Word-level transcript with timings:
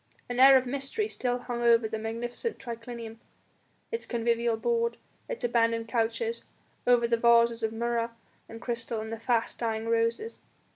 An 0.27 0.39
air 0.39 0.57
of 0.57 0.65
mystery 0.65 1.07
still 1.07 1.37
hung 1.37 1.61
over 1.61 1.87
the 1.87 1.99
magnificent 1.99 2.57
triclinium, 2.57 3.17
its 3.91 4.07
convivial 4.07 4.57
board, 4.57 4.97
its 5.29 5.43
abandoned 5.43 5.89
couches, 5.89 6.43
over 6.87 7.07
the 7.07 7.17
vases 7.17 7.61
of 7.61 7.71
murra 7.71 8.09
and 8.49 8.59
crystal 8.59 8.99
and 8.99 9.13
the 9.13 9.19
fast 9.19 9.59
dying 9.59 9.87
roses. 9.87 10.41